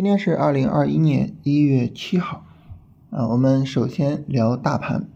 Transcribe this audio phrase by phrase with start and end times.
[0.00, 2.46] 今天是二零二一年一月七号，
[3.10, 5.06] 啊，我们首先聊大盘。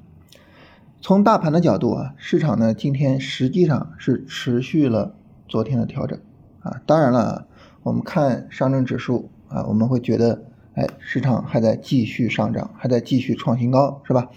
[1.00, 5.14] 从大盘的角度啊，市场呢今天实际上是持续了
[5.48, 6.20] 昨天的调整
[6.60, 6.82] 啊。
[6.84, 7.46] 当然了，
[7.82, 14.28] 我们看上证指数啊，我们会觉得，哎，市场还在继续上涨，还在继续创新高，是吧？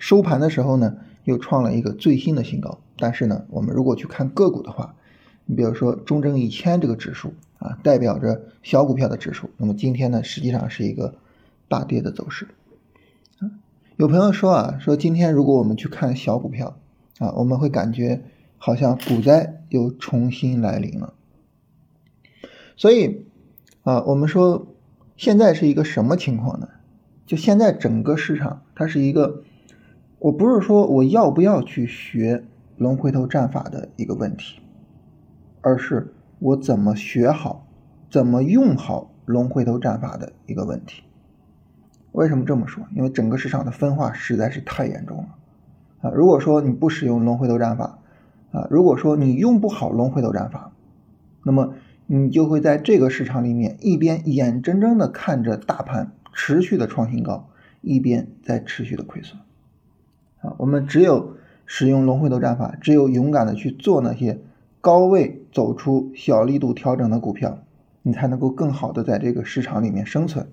[0.00, 2.80] 收盘的时候呢，又创了一个最新的新高。
[2.98, 4.96] 但是呢，我们如果去看个股的话，
[5.46, 7.34] 你比如说中证一千这个指数。
[7.62, 9.50] 啊，代表着小股票的指数。
[9.56, 11.14] 那么今天呢，实际上是一个
[11.68, 12.48] 大跌的走势。
[13.96, 16.76] 有朋友说啊，说今天如果我们去看小股票
[17.18, 18.22] 啊，我们会感觉
[18.58, 21.14] 好像股灾又重新来临了。
[22.76, 23.26] 所以
[23.82, 24.66] 啊，我们说
[25.16, 26.68] 现在是一个什么情况呢？
[27.26, 29.44] 就现在整个市场，它是一个，
[30.18, 32.44] 我不是说我要不要去学
[32.76, 34.60] 龙回头战法的一个问题，
[35.60, 36.12] 而是。
[36.42, 37.68] 我怎么学好，
[38.10, 41.04] 怎么用好龙回头战法的一个问题？
[42.10, 42.84] 为什么这么说？
[42.96, 45.28] 因为整个市场的分化实在是太严重了
[46.00, 46.10] 啊！
[46.12, 48.00] 如果说你不使用龙回头战法
[48.50, 50.72] 啊，如果说你用不好龙回头战法，
[51.44, 51.74] 那么
[52.06, 57.48] 你就会在这个市场里面一边眼睁睁的看着大盘持续的创新高，
[57.82, 59.40] 一边在持续的亏损
[60.40, 60.56] 啊！
[60.58, 64.40] 我们只有使用龙回头战法，只有勇敢的去做那些。
[64.80, 67.58] 高位走出小力度调整的股票，
[68.02, 70.48] 你才能够更好的在这个市场里面生存，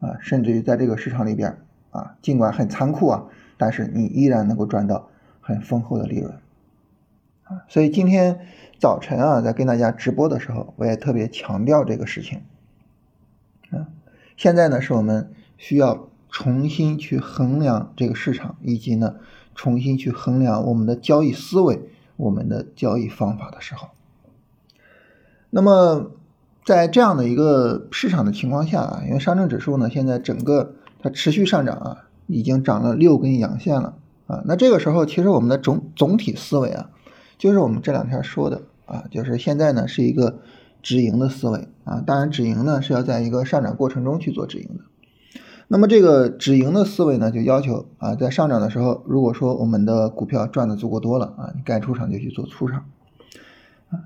[0.00, 1.56] 啊，甚至于在这个市场里边，
[1.90, 3.24] 啊，尽管很残酷啊，
[3.56, 5.08] 但是你依然能够赚到
[5.40, 6.34] 很丰厚的利润，
[7.44, 8.40] 啊，所以今天
[8.78, 12.42] 早晨啊，在跟大家直播的时候，我也特别强调这个事情，
[13.70, 13.88] 啊，
[14.36, 19.14] 现在呢是我们需要重新去衡量这个市场，以及呢
[19.54, 21.80] 重新去衡量我们的交易思维。
[22.16, 23.88] 我们的交易方法的时候，
[25.56, 26.10] 那么
[26.64, 33.94] 在这样的一个市场的情况下啊，因为上证指数呢现在整个它持续上涨啊，已经涨了六根阳线了
[34.26, 36.90] 啊，那这个时候其实我们的总总体思维啊，
[37.38, 40.40] 就是我们这两天说的啊，就是现在呢是一个
[40.82, 44.82] 止盈的思维啊，当然止盈呢是要在一个上涨过程中去做止盈的。
[45.68, 52.86] 那么这个止盈的思维呢，就要求啊，在上涨的时候，如果说我们的股票赚的足够多了啊，你该出场就去做出场。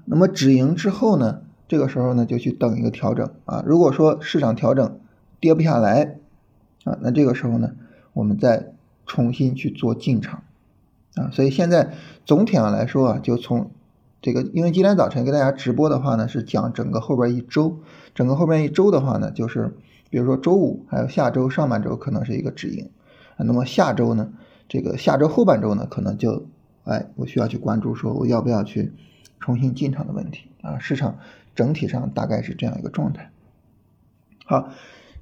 [0.05, 3.63] 那么止盈之后呢，这个时候呢就去等一个调整啊。
[3.67, 4.99] 如果说市场调整
[5.41, 6.17] 跌不下来
[6.85, 7.73] 啊，那这个时候呢，
[8.13, 8.73] 我们再
[9.07, 10.43] 重新去做进场
[11.15, 11.31] 啊。
[11.33, 11.95] 所以现在
[12.25, 13.71] 总体上来说啊，就从
[14.23, 17.79] 这个，因为今天早晨给大家直播的话呢，是讲整个后边一周，
[18.15, 19.77] 整个后边一周的话呢，就是。
[20.11, 22.89] 比如说周五还有下周上半周可能是一个止盈，
[23.37, 24.31] 那么下周呢？
[24.67, 26.47] 这个下周后半周呢，可能就
[26.85, 28.95] 哎，我需要去关注说我要不要去
[29.41, 30.79] 重新进场的问题啊。
[30.79, 31.19] 市场
[31.55, 33.31] 整体上大概是这样一个状态。
[34.45, 34.71] 好，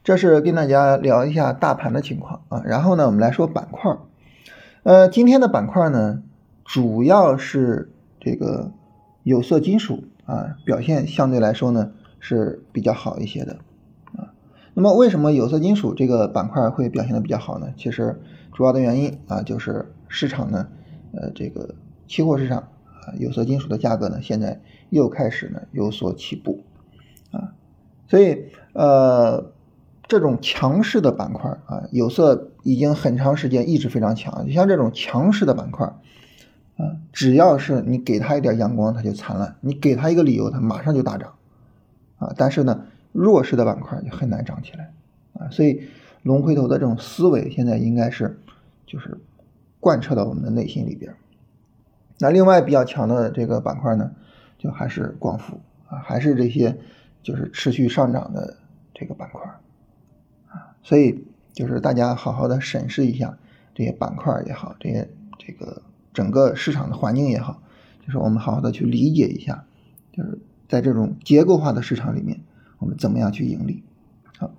[0.05, 2.63] 这是跟大家聊一下大盘的情况啊。
[2.65, 3.99] 然后呢，我们来说板块儿。
[4.85, 6.23] 呃，今天的板块呢，
[6.65, 7.91] 主要是
[8.21, 8.71] 这个
[9.25, 11.91] 有色金属啊，表现相对来说呢
[12.21, 13.59] 是比较好一些的
[14.15, 14.33] 啊。
[14.75, 17.73] 那么为什么有色金属这个板块会表现的比较好呢？
[17.77, 18.21] 其实
[18.53, 20.69] 主要的原因啊，就是市场呢，
[21.13, 21.75] 呃，这个
[22.07, 22.69] 期货市场
[23.19, 26.65] 有色金属的价格呢，现在又开始呢有所起步
[27.31, 27.55] 啊，
[28.09, 29.53] 所以呃，
[30.07, 35.87] 这种强势的板块啊，有色已经很长时间一直非常强，就像这种强势的板块
[36.77, 41.35] 啊，只要是你给它一点阳光，它就灿烂；你给它一个理由，它马上就大涨
[42.19, 42.33] 啊。
[42.37, 42.87] 但是呢。
[43.13, 44.93] 弱势的板块就很难涨起来
[45.39, 45.81] 啊，所以
[46.23, 48.39] 龙回头的这种思维现在应该是
[48.87, 49.17] 就是
[49.81, 51.15] 贯彻到我们的内心里边。
[52.19, 54.13] 那另外比较强的这个板块呢，
[54.59, 56.79] 就还是光伏啊，还是这些
[57.23, 58.57] 就是持续上涨的
[58.95, 59.43] 这个板块
[60.49, 63.39] 啊，所以就是大家好好的审视一下
[63.75, 65.09] 这些板块也好，这些
[65.39, 65.83] 这个
[66.13, 67.63] 整个市场的环境也好，
[68.05, 69.65] 就是我们好好的去理解一下，
[70.13, 70.39] 就是
[70.69, 72.41] 在这种结构化的市场里面。
[72.79, 73.83] 我们怎么样去盈利？
[74.39, 74.51] 好，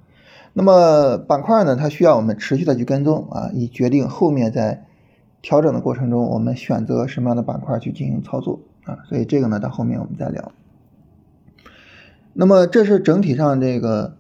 [0.54, 1.76] 那么板块呢？
[1.76, 4.87] 它需要我们持续的去跟踪啊，以决定后面在
[5.48, 8.98] 调整的过程中，我们选择什么样的板块去进行操作啊。
[9.08, 10.52] 所以这个呢，到后面我们再聊。
[12.34, 14.18] 那么这是整体上这个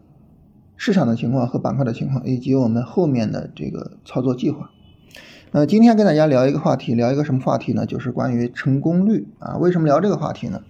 [0.77, 4.69] 市场的情况和板块的情况，以及我们后面的这个操作计划。
[5.51, 7.85] 呃，今天跟大家聊一个话题，聊一个什么话题呢？
[7.85, 9.57] 就是关于成功率啊。
[9.57, 10.61] 为什么聊这个话题呢？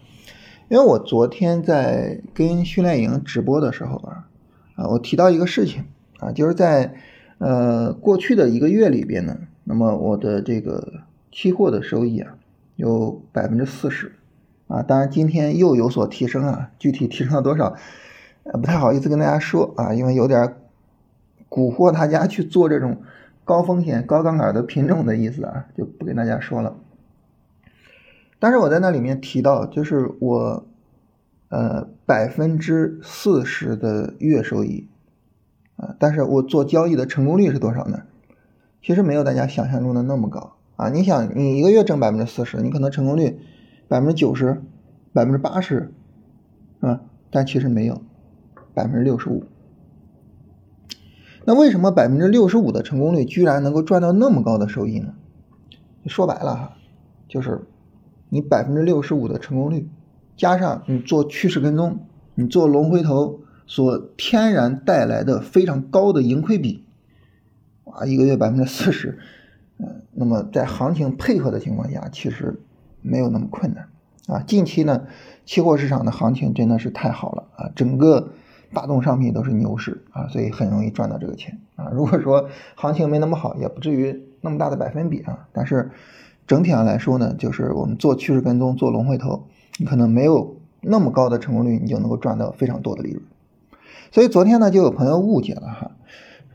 [0.69, 4.27] 因为我昨天在跟训练营直播的时候啊，
[4.73, 5.85] 啊，我提到一个事情
[6.17, 6.95] 啊，就是在
[7.37, 9.37] 呃过去的一个月里边呢，
[9.69, 12.37] 那么我的这个期货的收益啊
[12.77, 14.13] 有百分之四十
[14.67, 17.75] 啊，当然今天又有所提升啊，具体提升了多少，
[18.43, 20.55] 呃不太好意思跟大家说啊，因为有点
[21.49, 23.01] 蛊惑大家去做这种
[23.43, 26.77] 高风险高杠杆的品种的意思啊，就不跟大家说了。
[28.39, 30.65] 但是我在那里面提到，就是我
[31.49, 34.87] 呃百分之四十的月收益
[35.75, 38.03] 啊，但是我做交易的成功率是多少呢？
[38.87, 40.87] 其实没有大家想象中的那么高啊！
[40.87, 43.37] 你想，你一个月挣百分之四十，你可能成功率
[43.89, 44.61] 百分之九十、
[45.11, 45.91] 百分之八十，
[46.79, 48.01] 啊，但其实没有
[48.73, 49.43] 百分之六十五。
[51.43, 55.13] 那为什么百分之六十五的成功率居然能够赚到那么高的收益呢？
[56.05, 56.77] 说白了哈，
[57.27, 57.67] 就是
[58.29, 59.89] 你百分之六十五的成功率，
[60.37, 61.99] 加上你做趋势跟踪，
[62.35, 66.86] 你做龙回头所天然带来的非常高的盈亏比。
[67.97, 69.17] 啊，一个月百分之四十，
[69.79, 72.61] 嗯，那么在行情配合的情况下，其实
[73.01, 73.87] 没有那么困难
[74.27, 74.43] 啊。
[74.45, 75.07] 近期呢，
[75.45, 78.33] 期货市场的行情真的是太好了啊，整个
[78.71, 81.89] 大宗商品都是牛市啊，所以很容易赚到这个钱啊。
[81.91, 85.47] 如果说行情没那么好，也不至于那么大的百分比啊。
[85.51, 85.89] 但是
[86.45, 89.47] 整体上来说呢，就是我们做趋势跟踪、做龙回头，
[89.79, 93.23] 你可能没有那么高的成功率，你就能够赚到非常多的利润。
[94.11, 95.91] 所以昨天呢，就有朋友误解了哈。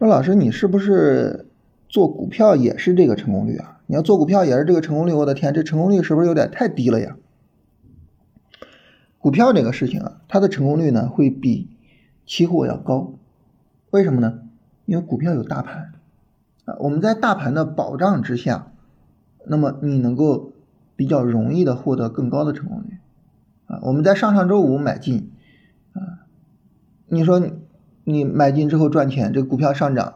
[0.02, 1.46] 说老师，你是不是
[1.88, 3.78] 做股票也是这个成功率啊？
[3.86, 7.16] 你要做股票也是这个成功率，我的天，这成功率是不是有点太低了呀？
[9.20, 11.68] 股票这个事情啊，它的成功率呢会比
[12.26, 13.14] 期货要高，
[13.90, 14.40] 为什么呢？
[14.86, 15.92] 因为股票有大盘
[16.64, 18.72] 啊，我们在大盘的保障之下，
[19.46, 20.50] 那么你能够
[20.96, 22.98] 比较容易的获得更高的成功率
[23.66, 23.78] 啊。
[23.84, 25.30] 我们在上上周五买进
[25.92, 26.26] 啊，
[27.06, 27.40] 你说
[28.04, 28.24] 你。
[28.24, 30.14] 买进之后赚钱，这股票上涨，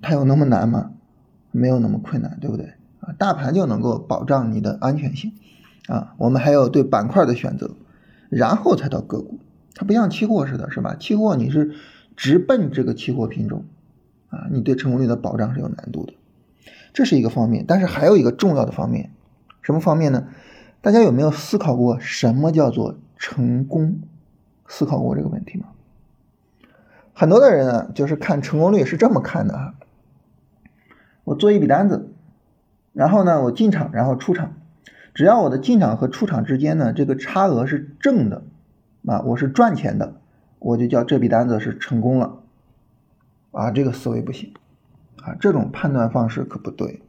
[0.00, 0.92] 它有那么难吗？
[1.50, 2.74] 没有那么困难，对不对？
[3.00, 5.32] 啊，大盘就能够保障你的安全性，
[5.88, 7.70] 啊，我们还有对板块的选择，
[8.28, 9.38] 然后才到个股。
[9.74, 10.96] 它不像期货似的，是吧？
[10.98, 11.74] 期货你是
[12.16, 13.64] 直奔这个期货品种，
[14.28, 16.12] 啊，你对成功率的保障是有难度的，
[16.92, 17.64] 这是一个方面。
[17.66, 19.10] 但是还有一个重要的方面，
[19.62, 20.26] 什么方面呢？
[20.82, 24.00] 大家有没有思考过什么叫做成功？
[24.68, 25.68] 思考过这个问题吗？
[27.18, 29.74] 很多的人啊，就是看成功率是这么看的啊。
[31.24, 32.12] 我做一笔单子，
[32.92, 34.52] 然后呢，我进场，然后出场，
[35.14, 38.42] 只要我的进场和出场之间呢，这个差额是正的，
[39.06, 40.16] 啊，我是赚钱的，
[40.58, 42.40] 我就叫这笔单子是成功了。
[43.50, 44.52] 啊，这个思维不行，
[45.22, 47.00] 啊，这种判断方式可不对。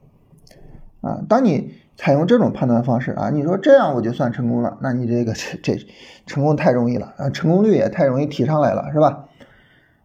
[1.02, 5.86] 啊，当你采用这种判断方式啊，你说这样我就算成功了，那你这个这这
[6.26, 9.26] 成功太容易了啊，成功率也太容易提上来了，是吧？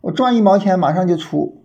[0.03, 1.63] 我赚一毛钱马上就出，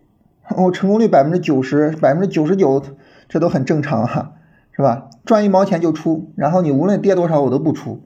[0.55, 2.83] 我成功率百分之九十、百分之九十九，
[3.27, 4.33] 这都很正常啊，
[4.71, 5.09] 是吧？
[5.25, 8.03] 赚一毛钱就出，然后你无论跌多少我都不出，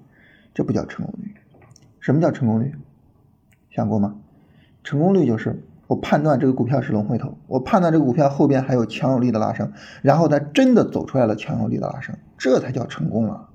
[0.53, 1.35] 这不叫成功率。
[1.99, 2.73] 什么叫成功率？
[3.69, 4.15] 想过吗？
[4.85, 13.49] 成功率就是我判断这个股票是龙回头，我判断这个股票后边还有强有力的拉升，然后它真的走出来了强有力的拉升，这才叫成功了。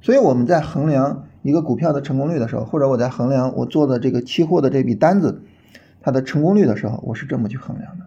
[0.00, 1.24] 所以我们在衡量。
[1.44, 5.42] 一个股票的成功率的时候，或者我在衡量我做的这个期货的这笔单子
[6.00, 8.06] 它的成功率的时候，我是这么去衡量的。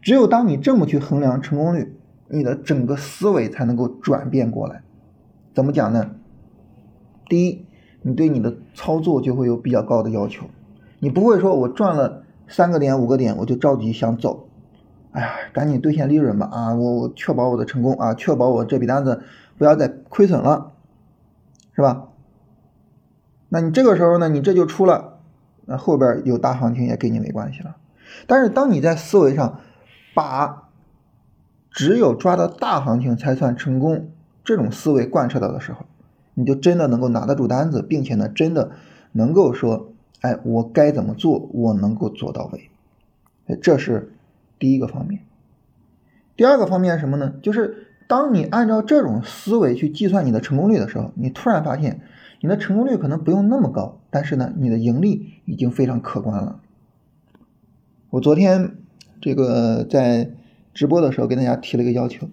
[0.00, 1.94] 只有当你这么去衡量成功率，
[2.28, 4.82] 你的整个思维才能够转变过来。
[5.54, 6.12] 怎么讲呢？
[7.28, 7.66] 第一，
[8.00, 10.46] 你对你的操作就会有比较高的要求，
[11.00, 14.48] 你不会说我赚了三个点、五个点我就着急想走，
[15.10, 16.74] 哎呀，赶紧兑现利润吧啊！
[16.74, 19.22] 我我确保我的成功啊，确保我这笔单子
[19.58, 20.72] 不要再亏损了，
[21.74, 22.05] 是吧？
[23.48, 25.18] 那你这个时候呢，你这就出了，
[25.66, 27.76] 那后边有大行情也跟你没关系了。
[28.26, 29.60] 但是当你在思维上
[30.14, 30.68] 把
[31.70, 34.10] 只有抓到大行情才算成功
[34.44, 35.86] 这种思维贯彻到的时候，
[36.34, 38.72] 你就真的能够拿得住单子，并且呢，真的
[39.12, 42.68] 能够说，哎，我该怎么做，我能够做到位。
[43.62, 44.12] 这是
[44.58, 45.20] 第一个方面。
[46.36, 47.34] 第二个方面是什么呢？
[47.42, 52.00] 就是当你按照这种思维去计算你的成功率的时候，你突然发现。
[52.46, 56.60] 你的成功率可能不用那么高，但是呢，你的盈利已经非常可观了。
[58.10, 58.76] 我昨天
[59.20, 60.30] 这个在
[60.72, 62.28] 直播的时候跟大家提了一个要求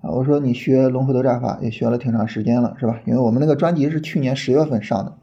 [0.00, 3.00] 啊，我说你学龙回头战法也学了挺长时间了，是吧？
[3.04, 5.18] 因为我们那个专辑是去年十月份上的。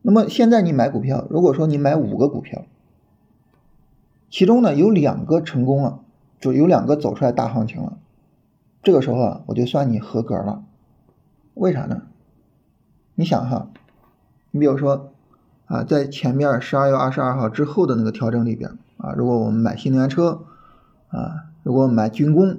[0.00, 2.64] 那么现在你买股票，如果说你买五个股票，
[4.30, 6.00] 其中呢有两个成功了，
[6.40, 7.98] 就有两个走出来大行情了，
[8.82, 10.64] 这个时候啊，我就算你合格了。
[11.58, 12.02] 为啥呢？
[13.16, 13.68] 你想哈，
[14.52, 15.10] 你比如说
[15.66, 20.42] 啊，在前面十二月二十二号之后的那个调整里边啊，如果我们买新能源车
[21.08, 22.58] 啊，如果买军工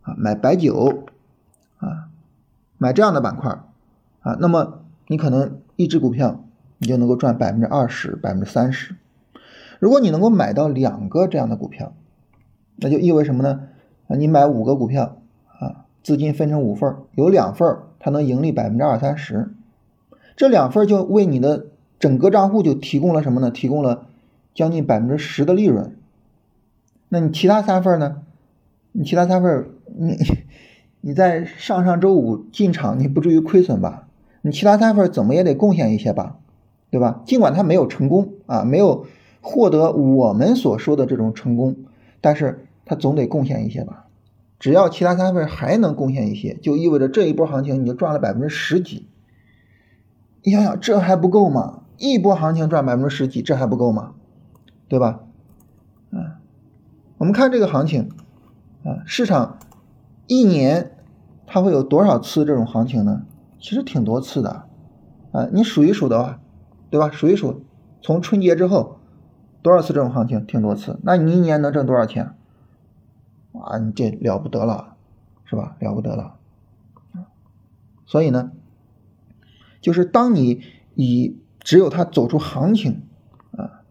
[0.00, 1.04] 啊，买白酒
[1.78, 2.08] 啊，
[2.78, 3.50] 买这样的板块
[4.20, 6.42] 啊，那么你可能一只股票
[6.78, 8.96] 你就能够赚百分之二十、百分之三十。
[9.78, 11.92] 如果你能够买到两个这样的股票，
[12.76, 13.68] 那就意味什么呢？
[14.08, 15.18] 啊，你买五个股票
[15.58, 19.50] 啊，资金分成五份有两份它能盈利百分之二三十，
[20.36, 21.66] 这两份就为你的
[21.98, 23.50] 整个账户就提供了什么呢？
[23.50, 24.06] 提供了
[24.54, 25.96] 将近百分之十的利润。
[27.08, 28.22] 那你其他三份呢？
[28.92, 30.16] 你其他三份，你
[31.00, 34.08] 你在上上周五进场，你不至于亏损吧？
[34.42, 36.36] 你其他三份怎么也得贡献一些吧，
[36.90, 37.22] 对吧？
[37.24, 39.06] 尽管它没有成功啊，没有。
[39.40, 41.76] 获得我们所说的这种成功，
[42.20, 44.04] 但是它总得贡献一些吧？
[44.58, 49.08] 只要其他三份还能贡献一些，就意味着这一波行情你就赚了百分之十几。
[50.42, 51.82] 你想想，这还不够吗？
[51.96, 54.14] 一波行情赚百分之十几，这还不够吗？
[54.88, 55.20] 对吧？
[56.10, 56.32] 嗯，
[57.18, 58.10] 我们看这个行情
[58.84, 59.58] 啊，市场
[60.26, 60.96] 一年
[61.46, 63.22] 它会有多少次这种行情呢？
[63.60, 64.64] 其实挺多次的
[65.32, 66.40] 啊，你数一数的话，
[66.90, 67.10] 对吧？
[67.10, 67.62] 数一数，
[68.00, 68.96] 从春节之后。
[69.60, 70.46] 多少次这种行情？
[70.46, 71.00] 挺多次。
[71.02, 72.32] 那你一年能挣多少钱？
[73.68, 74.96] 啊，你这了不得了，
[75.44, 75.76] 是吧？
[75.80, 76.36] 了不得了。
[78.06, 78.52] 所以呢，
[79.80, 80.62] 就是当你
[80.94, 83.02] 以只有他走出行情
[83.52, 83.82] 啊，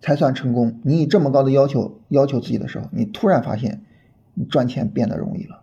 [0.00, 0.80] 才算成功。
[0.82, 3.84] 你以这么高的要求要求自己的时候，你突然发现
[4.32, 5.60] 你赚钱变得容易了。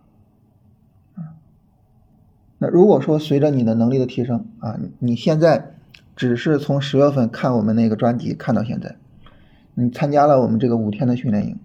[2.58, 5.74] 那如果说随着你的能力的提升啊，你现在
[6.14, 8.96] 只是从十月份看我们那个专辑看到现在。
[9.74, 11.58] 你参加了我们这个五天的训练营，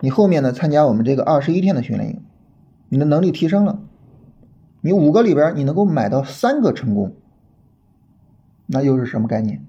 [0.00, 2.22] 你后面呢参加我们这个二十一天的训练营，
[2.88, 3.80] 你的能力提升了，
[4.80, 7.14] 你五个里边你能够买到三个成功，
[8.66, 9.64] 那又是什么概念？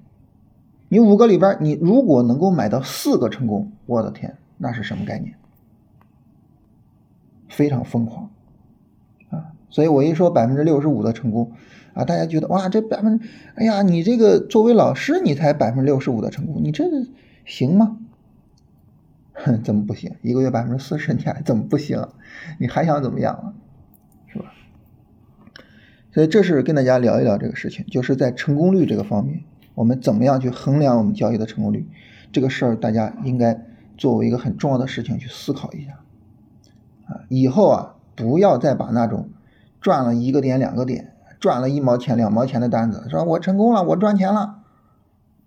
[0.89, 5.36] 你五个里边你如果能够买到四个成功，我的天，那是什么概念？
[7.48, 8.29] 非常疯狂
[9.29, 9.53] 啊！
[9.70, 11.51] 所以我一说百分之六十五的成功
[11.94, 13.20] 啊，大家觉得哇，这百分，
[13.55, 16.86] 哎呀，你这个作为老师你才百分之六十五的成功，你这。
[17.48, 18.00] 行吗？
[19.36, 20.15] 哼，怎么不行？
[20.22, 22.08] 一个月百分之四十，你还怎么不行？
[22.60, 23.54] 你还想怎么样啊？
[24.27, 24.46] 是吧？
[26.12, 31.88] 所以这是跟大家聊一聊这个事情，就是在成功率这个方面，我们怎么样去衡量我们交易的成功率？
[32.32, 33.65] 这个事儿大家应该
[33.98, 36.00] 作为一个很重要的事情去思考一下
[37.08, 37.22] 啊！
[37.30, 39.30] 以后啊，不要再把那种
[39.82, 44.63] 赚了一个点、两个点，赚了一毛钱、两毛钱的单子，说我成功了，我赚钱了，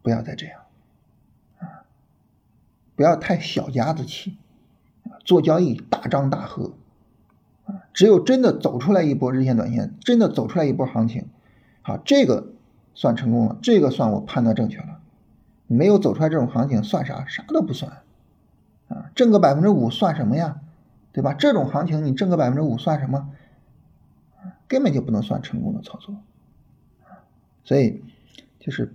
[0.02, 0.60] 不要再这样。
[2.98, 4.36] 不要太小家子气，
[5.24, 6.72] 做交易大张大合，
[7.64, 11.28] 啊，只有真的走出来一波日线、短线，真的走出来一波行情，
[11.80, 12.48] 好，这个
[12.94, 15.00] 算成功了，这个算我判断正确了。
[15.68, 17.24] 没有走出来这种行情算啥？
[17.28, 18.02] 啥都不算，
[18.88, 20.60] 啊，挣个百分之五算什么呀？
[21.12, 21.32] 对吧？
[21.34, 23.30] 这种行情你挣个百分之五算什么？
[24.66, 26.16] 根本就不能算成功的操作，
[27.62, 28.02] 所以
[28.58, 28.92] 就是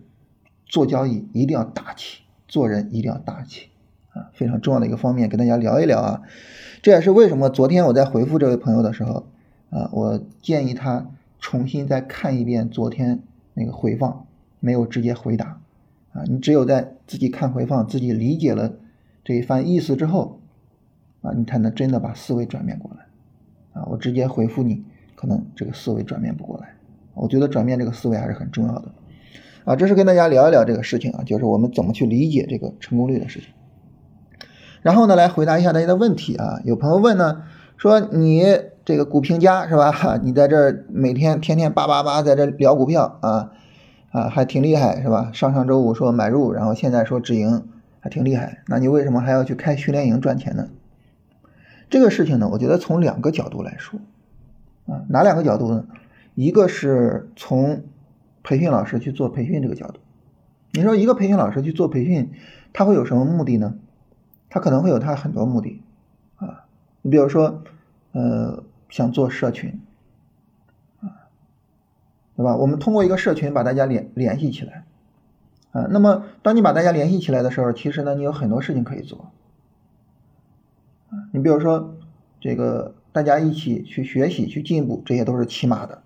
[0.65, 3.69] 做交易一定要大气，做人一定要大气。
[4.13, 6.21] 啊，非常重要的一个方面，跟大家聊一聊啊。
[6.81, 9.25] 这也是为什么昨天我在回复这位朋友的时候，
[9.69, 11.07] 啊，我建议他
[11.39, 13.19] 重新再看一遍昨天
[13.53, 14.25] 那个回放，
[14.59, 15.59] 没有直接回答。
[16.13, 18.73] 啊，你只有在自己看回放，自己理解了
[19.23, 20.39] 这一番意思之后，
[21.21, 23.05] 啊，你才能真的把思维转变过来。
[23.73, 24.83] 啊，我直接回复你，
[25.15, 26.75] 可能这个思维转变不过来。
[27.15, 28.91] 我觉得转变这个思维还是很重要的。
[29.65, 33.49] 啊，这是跟大家聊一聊这个事情啊，就是我们怎么去理解这个成功率的事情。
[34.83, 36.59] 然后呢，来回答一下大家的问题啊。
[36.63, 37.43] 有朋友问呢，
[37.77, 38.45] 说你
[38.85, 39.91] 这个股评家是吧？
[40.21, 43.51] 你在这每天天天叭叭叭在这聊股票啊
[44.11, 45.31] 啊，还挺厉害是吧？
[45.33, 47.63] 上上周五说买入，然后现在说止盈，
[48.01, 48.61] 还挺厉害。
[48.67, 50.67] 那你为什么还要去开训练营赚钱呢？
[51.89, 53.99] 这个事情呢，我觉得从两个角度来说
[54.87, 55.85] 啊，哪两个角度呢？
[56.35, 57.83] 一个是从
[58.43, 59.99] 培训老师去做培训这个角度。
[60.71, 62.31] 你说一个培训老师去做培训，
[62.73, 63.75] 他会有什么目的呢？
[64.53, 65.81] 他可能会有他很多目的，
[66.35, 66.65] 啊，
[67.01, 67.63] 你比如说，
[68.11, 69.81] 呃，想做社群，
[71.01, 71.09] 啊，
[72.37, 72.55] 对吧？
[72.55, 74.85] 我们通过一个社群把大家联联系起来，
[75.71, 79.31] 啊，那么当你把大家联系起来的时候，其实呢，你有很多事情可以做，
[81.31, 81.95] 你比如说
[82.39, 86.03] 这个大家一起去学习去进步，这些都是起码的。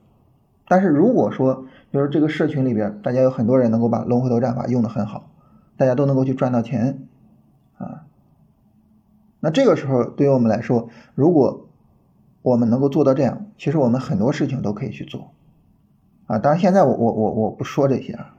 [0.70, 5.30] 但是如果说，比如这个社群里边，大家有很多人能够把龙回头战法用的很好，
[5.76, 7.07] 大家都能够去赚到钱，
[9.48, 11.70] 那这个时候，对于我们来说，如果
[12.42, 15.32] 我们能够做到这样，其实我们很多事情都可以去做，
[16.26, 18.36] 啊，当然现在我我我我不说这些啊，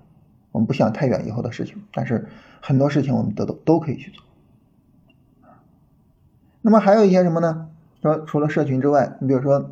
[0.52, 2.28] 我们不想太远以后的事情，但是
[2.60, 4.22] 很多事情我们都都都可以去做。
[6.60, 7.70] 那么还有一些什么呢？
[8.02, 9.70] 说除了社群之外，你比如说，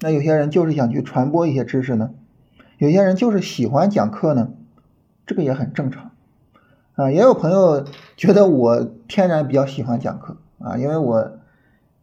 [0.00, 2.10] 那有些人就是想去传播一些知识呢，
[2.78, 4.50] 有些人就是喜欢讲课呢，
[5.26, 6.10] 这个也很正常
[6.96, 7.12] 啊。
[7.12, 7.84] 也有朋友
[8.16, 11.38] 觉得我天然比较喜欢讲课啊，因为我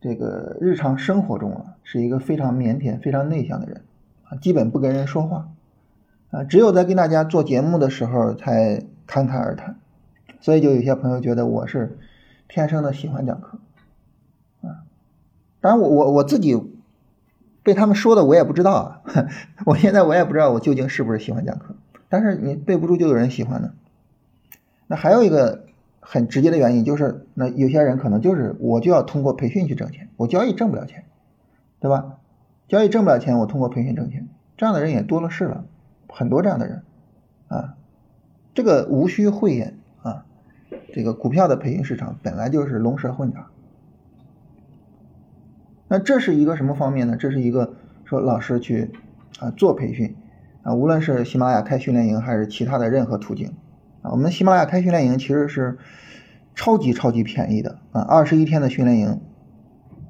[0.01, 3.81] 这个日常生活中啊是一个非常腼腆、非常内向的人
[4.23, 5.49] 啊，基本不跟人说话
[6.31, 9.77] 啊，只有在跟大家做节目的时候才侃侃而谈。
[10.39, 11.97] 所以就有些朋友觉得我是
[12.47, 13.59] 天生的喜欢讲课
[14.61, 14.83] 啊，
[15.61, 16.71] 当然我我我自己。
[17.65, 19.01] 被他们说的我也不知道啊，
[19.65, 21.73] 我现在我也不知道我究竟是不是喜欢讲课，
[22.09, 23.71] 但是你背不住就有人喜欢呢。
[24.87, 25.62] 那还有一个
[26.05, 31.05] 很直接的原因就是，那有些人可能就是我就要通过培训去挣钱，我交易挣不了钱，
[31.79, 32.17] 对吧？
[32.67, 35.65] 交易挣不了钱，我通过培训挣钱，这样的人也多了是了，
[36.09, 36.83] 很多这样的人
[37.47, 37.75] 啊，
[38.53, 40.25] 这个无需讳言啊，
[40.93, 43.47] 这个股票的培训市场本来就是龙蛇混杂。
[45.87, 47.15] 那这是一个什么方面呢？
[47.15, 48.91] 这是一个说老师去
[49.39, 50.15] 啊做培训
[50.63, 53.53] 啊，无论是喜马拉雅开训练营还是其他的任何途径
[54.03, 55.79] 啊，我们喜马拉雅开训练营其实是
[56.53, 59.19] 超级超级便宜的啊，二十一天的训练营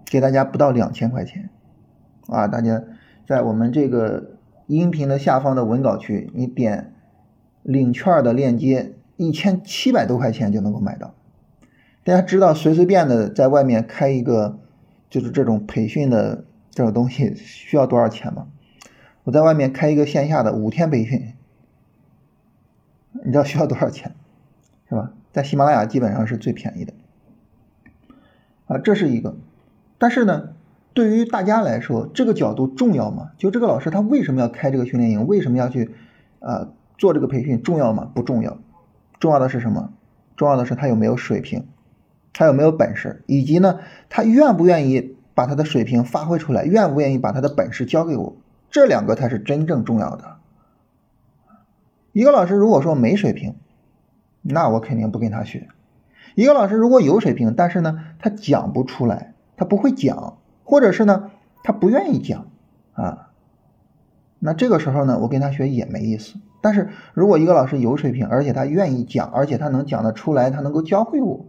[0.05, 1.49] 给大家不到两千块钱
[2.27, 2.83] 啊，大家
[3.25, 4.31] 在我们这个
[4.67, 6.93] 音频的下方的文稿区，你点
[7.61, 11.15] 领券的链接，一千七百多块钱就能够买到。
[12.03, 14.59] 大家知道随随便的在外面开一个。
[15.09, 18.47] 就是这种培训的这种东西需要多少钱吗？
[19.25, 21.32] 我在外面开一个线下的五天培训，
[23.23, 24.13] 你知道需要多少钱，
[24.89, 25.11] 是吧？
[25.31, 26.93] 在喜马拉雅基本上是最便宜的，
[28.67, 29.35] 啊，这是一个。
[29.97, 30.49] 但是呢，
[30.93, 33.31] 对于大家来说，这个角度重要吗？
[33.37, 35.25] 就这个老师他为什么要开这个训练营？
[35.25, 35.91] 为什么要去
[36.39, 37.63] 啊做这个培训？
[37.63, 38.11] 重要吗？
[38.13, 38.57] 不重要。
[39.19, 39.93] 重要的是什么？
[40.35, 41.65] 重要的是他有没有水平。
[42.35, 48.35] 他有没有本事，以及呢，他愿不愿意把他的水平发挥出来，愿不愿意把他的本事教给我，
[48.71, 50.37] 这两个才是真正重要的。
[52.13, 53.55] 一个老师如果说没水平，
[54.41, 55.67] 那我肯定不跟他学。
[56.35, 61.31] 一个老师如果有水平，但是呢，他讲不出来，他不会讲，或者是呢，
[61.63, 62.47] 他不愿意讲
[62.93, 63.31] 啊，
[64.39, 66.35] 那这个时候呢，我跟他学也没意思。
[66.61, 71.45] 但是如果一个老师有水平，而且他愿意讲，而且他能讲得出来，他能够教会我。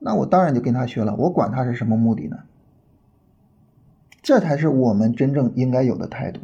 [0.00, 2.38] 那我当然就跟他学了，我管他是什么目的呢？
[4.22, 6.40] 这才是我们真正应该有的态度。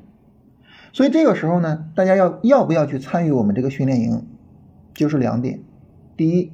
[0.93, 4.27] 所以这个时候呢，大家要要不要去参与我们这个训练营，
[4.95, 5.61] 就是两点：
[6.17, 6.53] 第一，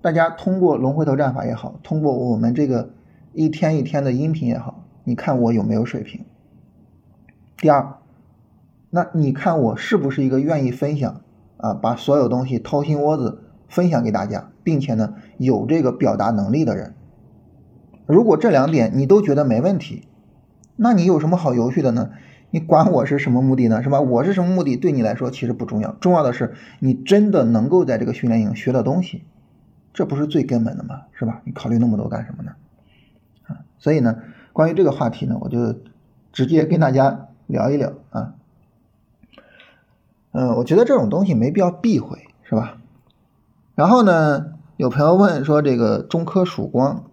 [0.00, 2.90] 大家通过龙回头战法也好，通过我们这个
[3.32, 6.22] 一天一天的音频也好，你看我有没有水平；
[7.56, 7.98] 第二，
[8.90, 11.20] 那你看我是不是一个愿意分享
[11.56, 13.42] 啊，把所有东西掏心窝子。
[13.68, 16.94] 分享给大家，并且呢有这个表达能力的人，
[18.06, 20.04] 如果这两点你都觉得没问题，
[20.76, 22.10] 那你有什么好犹豫的呢？
[22.50, 23.82] 你管我是什么目的呢？
[23.82, 24.00] 是吧？
[24.00, 29.24] 我是什么目的对你来说其实不重要，重要的是你真的能够在这个训练营学到东西，
[29.92, 31.02] 这不是最根本的吗？
[31.12, 31.42] 是吧？
[31.44, 32.52] 你考虑那么多干什么呢？
[33.46, 34.18] 啊，所以呢，
[34.52, 35.74] 关于这个话题呢，我就
[36.32, 38.34] 直接跟大家聊一聊啊。
[40.32, 42.78] 嗯，我觉得这种东西没必要避讳，是吧？
[43.74, 47.04] 然后呢，有朋友问说，这个中科曙光，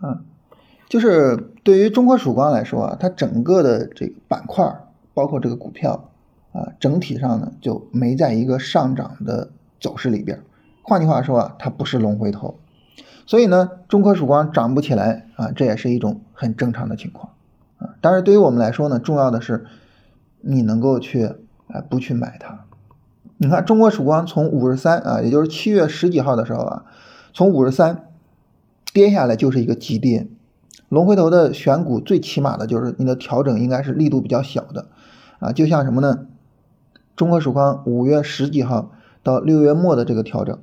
[0.00, 0.22] 啊，
[0.88, 4.68] 就是对于中科曙光来说啊，它整个的这个板块，
[5.14, 6.10] 包括这个股票
[6.50, 10.42] 啊，整体上呢就没在一个上涨的走势里边。
[10.82, 12.58] 换句话说啊，它不是龙回头，
[13.24, 17.34] 所以呢，中科曙光涨不起来啊，这也是一种很正常的情况
[17.78, 17.90] 啊。
[18.00, 19.64] 但是对于我们来说呢，重要的是
[20.40, 21.26] 你能够去
[21.68, 22.64] 啊，不去买它。
[23.36, 26.84] 你看，中国曙光从五十三啊，也就是七月十几号的时候啊，
[27.32, 28.08] 从五十三
[28.92, 30.26] 跌下来就是一个急跌。
[30.90, 34.88] 龙回头的选股最起码的就是你的调整应该是力度比较小的
[35.38, 36.26] 啊，就像什么呢？
[37.16, 40.58] 中国曙光五月十几号到六月末的这个调整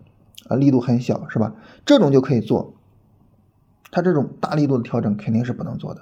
[0.47, 1.55] 啊，力度很小，是吧？
[1.85, 2.73] 这种就可以做，
[3.89, 6.01] 它这种大力度的调整肯定是不能做的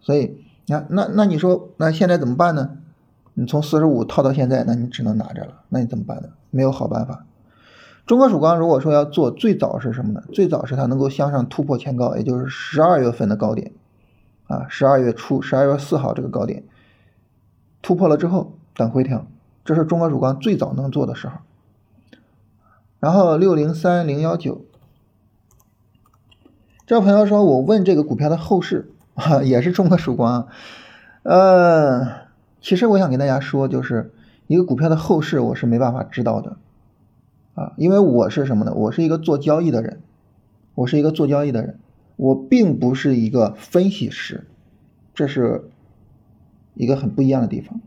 [0.00, 2.78] 所以你看，那那你说，那现在怎么办呢？
[3.34, 5.62] 你从四十五套到现在，那你只能拿着了。
[5.68, 6.28] 那你怎么办呢？
[6.50, 7.26] 没有好办法。
[8.06, 10.22] 中国曙光如果说要做，最早是什么呢？
[10.32, 13.72] 最早是它能够向上突破前高，也就是十二月份的高点
[14.46, 16.64] 啊，十二月初，十二月四号这个高点
[17.80, 19.26] 突破了之后，等回调，
[19.64, 21.38] 这是中国曙光最早能做的时候。
[23.00, 24.64] 然后六零三零幺九，
[26.86, 30.46] 这位朋友说我问这个股票的后市啊，也是中国曙光，啊
[31.22, 32.24] 呃。
[32.60, 34.14] 其实我想跟大家说，就是
[34.46, 36.56] 一个股票的后市，我是没办法知道的，
[37.54, 38.74] 啊，因为我是什么呢？
[38.74, 40.00] 我是一个做交易的人，
[40.74, 41.78] 我是一个做交易的人，
[42.16, 44.46] 我并不是一个分析师，
[45.14, 45.70] 这是
[46.74, 47.80] 一个很不一样的地方。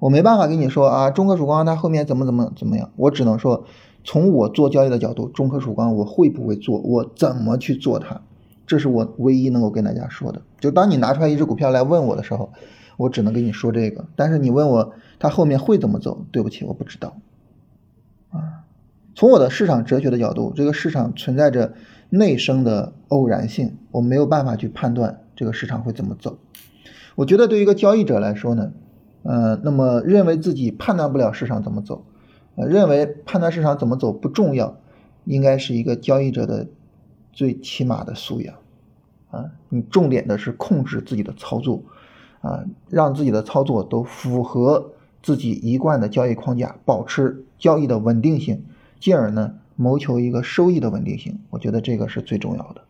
[0.00, 3.64] 我没办法跟你说啊，中科曙光它后面怎么怎么怎么样，我只能说
[4.02, 8.20] 从我做交易的角度，中科曙光我会不会做，我怎么去做它，
[8.66, 10.42] 这是我唯一能够跟大家说的。
[10.58, 12.50] 就当你拿出来一只股票来问我的时候，
[12.96, 14.04] 我只能跟你说这个。
[14.16, 17.16] 但是你问我它后面会怎么走，对不起，我不知道。
[19.14, 21.74] 从我的市场哲学的角度，这个市场存在着
[22.10, 26.38] 内生的偶然性，我没有办法去判断这个市场会怎么走。
[27.14, 28.72] 我觉得对于一个交易者来说呢。
[29.26, 32.04] 呃，那么认为自己判断不了市场怎么走，
[32.56, 34.76] 呃，认为判断市场怎么走不重要，
[35.24, 36.66] 应该是一个交易者的
[37.32, 38.56] 最起码的素养
[39.30, 39.46] 啊。
[39.70, 41.82] 你重点的是控制自己的操作
[42.42, 44.90] 啊，让自己的操作都符合
[45.22, 48.66] 自己一贯的交易框架，保持交易的稳定性，
[49.04, 51.38] 进而呢谋求一个收益的稳定性。
[51.50, 52.83] 我觉得这个是最重要的。